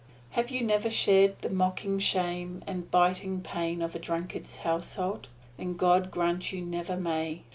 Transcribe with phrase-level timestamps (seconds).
[0.31, 5.29] Have you never shared the mocking shame and biting pain of a drunkard's household?
[5.57, 7.43] Then God grant you never may.